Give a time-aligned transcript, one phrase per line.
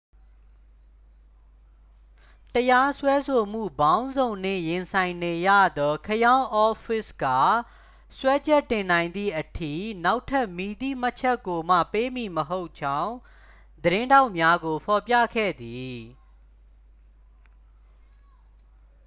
[2.53, 7.23] တရားစွဲဆိုမှုပေါင်းစုံနှင့် ရင်ဆိုင်နေရသော ခရောင်းအော့ဖ်ဖစ် က
[8.17, 13.13] စွဲချက်တင်နိုင်သည်အထိ နောက်ထပ်မည်သည့်မှတ်ချက်ကိုမှ ပေးမည်မဟုတ်ကြောင်း
[13.83, 15.97] သတင်းထောက်များကို ဖော်ပြခဲ့သည်